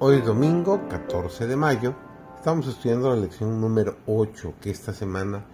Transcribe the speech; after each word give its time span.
Hoy 0.00 0.20
domingo 0.20 0.86
14 0.88 1.48
de 1.48 1.56
mayo 1.56 1.92
estamos 2.36 2.68
estudiando 2.68 3.10
la 3.10 3.20
lección 3.20 3.60
número 3.60 3.96
8 4.06 4.54
que 4.60 4.70
esta 4.70 4.92
semana 4.92 5.44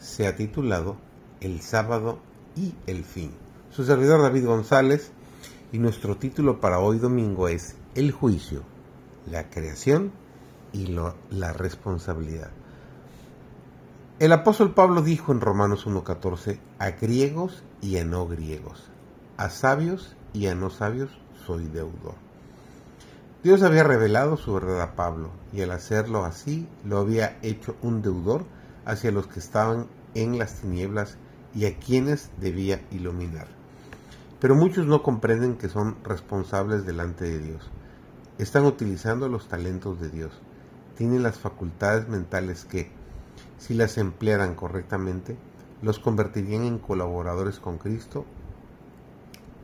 se 0.00 0.26
ha 0.26 0.34
titulado 0.34 0.96
El 1.40 1.60
sábado 1.60 2.18
y 2.56 2.74
el 2.88 3.04
fin. 3.04 3.30
Su 3.70 3.84
servidor 3.84 4.20
David 4.20 4.46
González 4.46 5.12
y 5.70 5.78
nuestro 5.78 6.16
título 6.16 6.60
para 6.60 6.80
hoy 6.80 6.98
domingo 6.98 7.46
es 7.46 7.76
El 7.94 8.10
juicio, 8.10 8.64
la 9.30 9.50
creación 9.50 10.10
y 10.72 10.88
la 11.30 11.52
responsabilidad. 11.52 12.50
El 14.18 14.32
apóstol 14.32 14.74
Pablo 14.74 15.02
dijo 15.02 15.30
en 15.30 15.40
Romanos 15.40 15.86
1.14 15.86 16.58
a 16.80 16.90
griegos 16.90 17.62
y 17.80 17.98
a 17.98 18.04
no 18.04 18.26
griegos, 18.26 18.82
a 19.36 19.48
sabios 19.48 20.16
y 20.32 20.48
a 20.48 20.56
no 20.56 20.70
sabios 20.70 21.16
soy 21.46 21.68
deudor. 21.68 22.31
Dios 23.42 23.64
había 23.64 23.82
revelado 23.82 24.36
su 24.36 24.54
verdad 24.54 24.80
a 24.80 24.94
Pablo 24.94 25.30
y 25.52 25.62
al 25.62 25.72
hacerlo 25.72 26.24
así 26.24 26.68
lo 26.84 26.98
había 26.98 27.38
hecho 27.42 27.74
un 27.82 28.00
deudor 28.00 28.44
hacia 28.84 29.10
los 29.10 29.26
que 29.26 29.40
estaban 29.40 29.88
en 30.14 30.38
las 30.38 30.60
tinieblas 30.60 31.16
y 31.52 31.66
a 31.66 31.76
quienes 31.76 32.30
debía 32.40 32.80
iluminar. 32.92 33.48
Pero 34.38 34.54
muchos 34.54 34.86
no 34.86 35.02
comprenden 35.02 35.56
que 35.56 35.68
son 35.68 35.96
responsables 36.04 36.86
delante 36.86 37.24
de 37.24 37.40
Dios. 37.40 37.68
Están 38.38 38.64
utilizando 38.64 39.28
los 39.28 39.48
talentos 39.48 40.00
de 40.00 40.08
Dios. 40.08 40.32
Tienen 40.96 41.24
las 41.24 41.38
facultades 41.38 42.08
mentales 42.08 42.64
que, 42.64 42.92
si 43.58 43.74
las 43.74 43.98
emplearan 43.98 44.54
correctamente, 44.54 45.36
los 45.82 45.98
convertirían 45.98 46.62
en 46.62 46.78
colaboradores 46.78 47.58
con 47.58 47.78
Cristo 47.78 48.24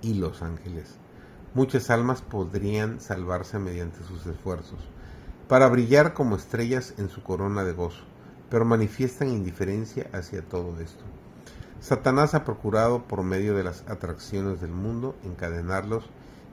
y 0.03 0.15
los 0.15 0.43
ángeles. 0.43 0.99
Muchas 1.55 1.89
almas 1.89 2.21
podrían 2.21 3.01
salvarse 3.01 3.59
mediante 3.59 4.05
sus 4.05 4.27
esfuerzos, 4.27 4.81
para 5.49 5.67
brillar 5.69 6.13
como 6.13 6.37
estrellas 6.37 6.93
en 6.99 7.09
su 7.09 7.23
corona 7.23 7.65
de 7.65 7.73
gozo, 7.73 8.05
pero 8.51 8.67
manifiestan 8.67 9.29
indiferencia 9.29 10.11
hacia 10.13 10.43
todo 10.43 10.79
esto. 10.79 11.05
Satanás 11.81 12.35
ha 12.35 12.45
procurado, 12.45 13.05
por 13.05 13.23
medio 13.23 13.55
de 13.55 13.65
las 13.65 13.83
atracciones 13.89 14.61
del 14.61 14.73
mundo, 14.73 15.17
encadenarlos 15.25 16.05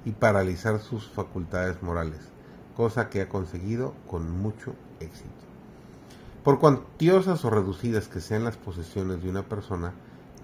y 0.06 0.12
paralizar 0.12 0.80
sus 0.80 1.10
facultades 1.10 1.84
morales, 1.84 2.22
cosa 2.78 3.10
que 3.10 3.22
ha 3.22 3.28
conseguido 3.28 3.94
con 4.08 4.32
mucho 4.32 4.76
éxito. 5.02 5.30
Por 6.46 6.60
cuantiosas 6.60 7.44
o 7.44 7.50
reducidas 7.50 8.08
que 8.08 8.22
sean 8.22 8.46
las 8.46 8.56
posesiones 8.56 9.22
de 9.22 9.30
una 9.30 9.44
persona, 9.44 9.94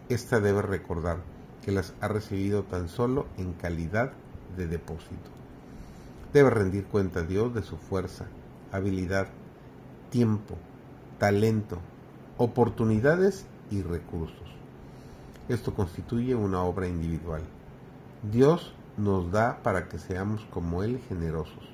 ésta 0.10 0.42
debe 0.42 0.62
recordar 0.62 1.20
que 1.64 1.72
las 1.72 1.94
ha 2.02 2.10
recibido 2.10 2.64
tan 2.64 2.90
solo 2.90 3.28
en 3.38 3.54
calidad 3.54 4.12
de 4.58 4.68
depósito. 4.68 5.30
Debe 6.34 6.50
rendir 6.50 6.86
cuenta 6.86 7.22
a 7.22 7.24
Dios 7.24 7.54
de 7.54 7.62
su 7.62 7.78
fuerza, 7.78 8.26
habilidad, 8.72 9.28
tiempo, 10.10 10.56
talento, 11.18 11.78
oportunidades 12.38 13.46
y 13.70 13.82
recursos. 13.82 14.38
Esto 15.50 15.74
constituye 15.74 16.36
una 16.36 16.64
obra 16.64 16.88
individual. 16.88 17.42
Dios 18.32 18.74
nos 18.98 19.32
da 19.32 19.60
para 19.64 19.88
que 19.88 20.00
seamos 20.00 20.46
como 20.52 20.84
Él 20.84 21.00
generosos, 21.10 21.68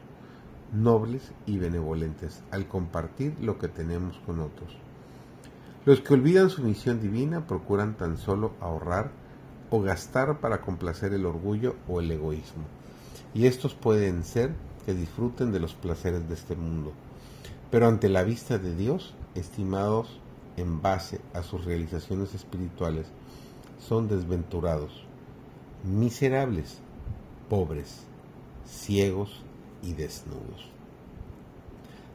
nobles 0.74 1.32
y 1.46 1.60
benevolentes 1.60 2.42
al 2.52 2.68
compartir 2.68 3.36
lo 3.40 3.60
que 3.60 3.68
tenemos 3.68 4.18
con 4.26 4.40
otros. 4.40 4.76
Los 5.86 6.02
que 6.02 6.14
olvidan 6.14 6.50
su 6.50 6.64
misión 6.64 7.00
divina 7.00 7.48
procuran 7.48 7.96
tan 7.96 8.18
solo 8.18 8.54
ahorrar 8.60 9.12
o 9.70 9.82
gastar 9.82 10.40
para 10.40 10.62
complacer 10.62 11.14
el 11.14 11.26
orgullo 11.26 11.76
o 11.88 12.00
el 12.00 12.12
egoísmo. 12.12 12.64
Y 13.34 13.46
estos 13.46 13.74
pueden 13.74 14.24
ser 14.24 14.54
que 14.86 14.94
disfruten 14.94 15.52
de 15.52 15.60
los 15.60 15.74
placeres 15.74 16.28
de 16.28 16.34
este 16.34 16.56
mundo, 16.56 16.94
pero 17.70 17.88
ante 17.88 18.10
la 18.10 18.24
vista 18.24 18.58
de 18.58 18.76
Dios, 18.76 19.14
estimados 19.36 20.20
en 20.56 20.82
base 20.82 21.20
a 21.34 21.44
sus 21.44 21.66
realizaciones 21.66 22.34
espirituales, 22.34 23.08
son 23.80 24.08
desventurados, 24.08 25.04
miserables, 25.84 26.80
pobres, 27.50 28.04
ciegos 28.66 29.44
y 29.84 29.94
desnudos. 29.94 30.72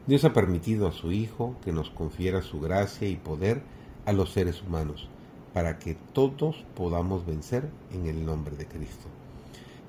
Dios 0.05 0.25
ha 0.25 0.33
permitido 0.33 0.87
a 0.87 0.91
su 0.91 1.11
Hijo 1.11 1.55
que 1.63 1.71
nos 1.71 1.89
confiera 1.89 2.41
su 2.41 2.59
gracia 2.59 3.07
y 3.07 3.15
poder 3.15 3.61
a 4.05 4.11
los 4.11 4.31
seres 4.33 4.61
humanos 4.61 5.07
para 5.53 5.77
que 5.77 5.95
todos 6.13 6.65
podamos 6.75 7.25
vencer 7.25 7.69
en 7.91 8.07
el 8.07 8.25
nombre 8.25 8.55
de 8.55 8.65
Cristo. 8.65 9.07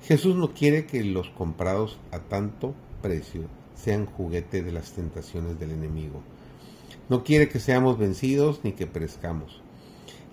Jesús 0.03 0.35
no 0.35 0.53
quiere 0.53 0.85
que 0.85 1.03
los 1.03 1.29
comprados 1.29 1.97
a 2.11 2.19
tanto 2.19 2.75
precio 3.01 3.43
sean 3.73 4.05
juguete 4.05 4.61
de 4.61 4.71
las 4.71 4.91
tentaciones 4.91 5.59
del 5.59 5.71
enemigo. 5.71 6.21
No 7.09 7.23
quiere 7.23 7.49
que 7.49 7.59
seamos 7.59 7.97
vencidos 7.97 8.61
ni 8.63 8.73
que 8.73 8.87
perezcamos. 8.87 9.61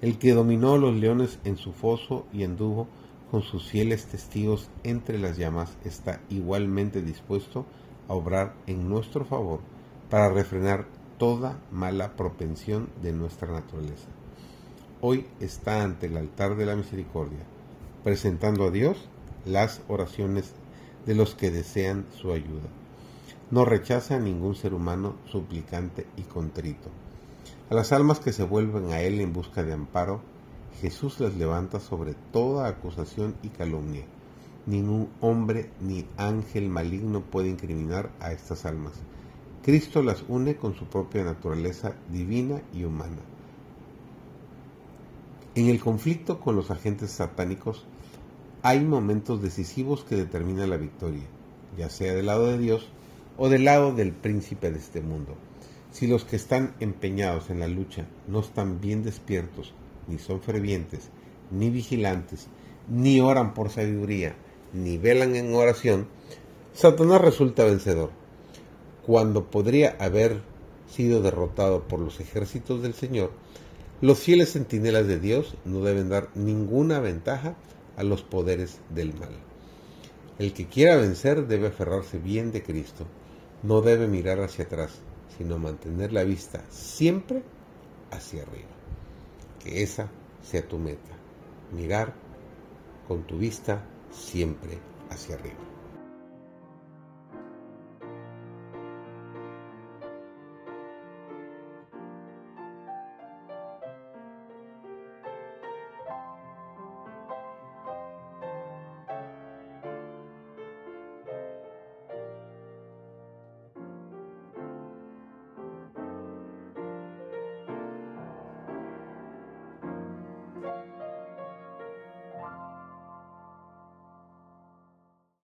El 0.03 0.19
que 0.19 0.35
dominó 0.35 0.77
los 0.77 0.95
leones 0.95 1.39
en 1.45 1.57
su 1.57 1.73
foso 1.73 2.27
y 2.33 2.45
anduvo 2.45 2.87
con 3.31 3.43
sus 3.43 3.67
fieles 3.67 4.07
testigos 4.07 4.69
entre 4.85 5.19
las 5.19 5.39
llamas 5.39 5.77
está 5.85 6.21
igualmente 6.29 7.01
dispuesto 7.01 7.65
a 8.09 8.15
obrar 8.15 8.55
en 8.67 8.89
nuestro 8.89 9.25
favor 9.25 9.61
para 10.11 10.29
refrenar 10.29 10.87
toda 11.19 11.59
mala 11.71 12.15
propensión 12.17 12.91
de 13.01 13.13
nuestra 13.13 13.51
naturaleza 13.51 14.09
hoy 15.05 15.27
está 15.41 15.83
ante 15.83 16.07
el 16.07 16.17
altar 16.17 16.55
de 16.57 16.65
la 16.65 16.77
misericordia, 16.77 17.41
presentando 18.05 18.69
a 18.69 18.71
Dios 18.71 19.09
las 19.45 19.83
oraciones 19.89 20.53
de 21.07 21.17
los 21.17 21.35
que 21.35 21.51
desean 21.51 22.07
su 22.17 22.33
ayuda. 22.33 22.69
No 23.51 23.65
rechaza 23.65 24.15
a 24.15 24.21
ningún 24.21 24.55
ser 24.55 24.75
humano 24.75 25.17
suplicante 25.27 26.07
y 26.17 26.23
contrito. 26.23 26.89
A 27.69 27.75
las 27.75 27.91
almas 27.91 28.21
que 28.21 28.33
se 28.33 28.45
vuelven 28.45 28.93
a 28.93 29.01
Él 29.01 29.21
en 29.21 29.33
busca 29.33 29.65
de 29.65 29.73
amparo, 29.73 30.21
Jesús 30.81 31.19
las 31.19 31.35
levanta 31.35 31.81
sobre 31.81 32.15
toda 32.33 32.69
acusación 32.69 33.35
y 33.43 33.49
calumnia. 33.49 34.05
Ningún 34.67 35.09
hombre 35.21 35.69
ni 35.81 36.07
ángel 36.17 36.69
maligno 36.69 37.23
puede 37.23 37.49
incriminar 37.49 38.11
a 38.21 38.31
estas 38.31 38.65
almas. 38.67 38.93
Cristo 39.65 40.01
las 40.01 40.23
une 40.29 40.55
con 40.55 40.77
su 40.77 40.85
propia 40.85 41.25
naturaleza 41.25 41.95
divina 42.09 42.63
y 42.73 42.85
humana. 42.85 43.19
En 45.55 45.69
el 45.69 45.81
conflicto 45.81 46.41
con 46.41 46.57
los 46.57 46.71
agentes 46.71 47.11
satánicos 47.11 47.85
hay 48.63 48.81
momentos 48.81 49.43
decisivos 49.43 50.03
que 50.03 50.17
determinan 50.17 50.71
la 50.71 50.79
victoria, 50.79 51.25
ya 51.77 51.91
sea 51.91 52.15
del 52.15 52.25
lado 52.25 52.47
de 52.47 52.57
Dios 52.57 52.89
o 53.37 53.51
del 53.51 53.67
lado 53.67 53.93
del 53.93 54.13
príncipe 54.13 54.71
de 54.71 54.79
este 54.79 55.03
mundo. 55.03 55.35
Si 55.91 56.07
los 56.07 56.25
que 56.25 56.37
están 56.37 56.75
empeñados 56.81 57.51
en 57.51 57.61
la 57.61 57.69
lucha 57.69 58.07
no 58.29 58.41
están 58.41 58.81
bien 58.81 59.03
despiertos, 59.03 59.75
ni 60.09 60.19
son 60.19 60.41
fervientes, 60.41 61.11
ni 61.51 61.69
vigilantes, 61.69 62.47
ni 62.89 63.21
oran 63.21 63.53
por 63.53 63.69
sabiduría, 63.69 64.35
ni 64.73 64.97
velan 64.97 65.37
en 65.37 65.55
oración, 65.55 66.07
Satanás 66.73 67.21
resulta 67.21 67.65
vencedor, 67.65 68.09
cuando 69.05 69.51
podría 69.51 69.99
haber 70.01 70.41
sido 70.89 71.21
derrotado 71.21 71.83
por 71.83 72.01
los 72.01 72.21
ejércitos 72.21 72.81
del 72.81 72.95
Señor 72.95 73.33
los 74.03 74.19
fieles 74.19 74.53
centinelas 74.53 75.07
de 75.07 75.21
Dios 75.21 75.55
no 75.65 75.81
deben 75.81 76.09
dar 76.09 76.29
ninguna 76.35 76.99
ventaja 76.99 77.55
a 77.97 78.03
los 78.03 78.23
poderes 78.23 78.81
del 78.91 79.15
mal. 79.15 79.31
El 80.41 80.53
que 80.53 80.67
quiera 80.67 80.97
vencer 80.97 81.47
debe 81.47 81.69
aferrarse 81.69 82.19
bien 82.19 82.51
de 82.51 82.65
Cristo. 82.65 83.07
No 83.63 83.81
debe 83.81 84.09
mirar 84.09 84.41
hacia 84.41 84.65
atrás, 84.65 84.91
sino 85.39 85.61
mantener 85.61 86.13
la 86.13 86.25
vista 86.25 86.65
siempre 86.69 87.45
hacia 88.11 88.43
arriba. 88.43 88.71
Que 89.63 89.85
esa 89.85 90.11
sea 90.43 90.67
tu 90.67 90.79
meta. 90.79 91.13
Mirar 91.71 92.13
con 93.07 93.23
tu 93.25 93.39
vista 93.39 93.87
siempre 94.11 94.81
hacia 95.11 95.37
arriba. 95.37 95.72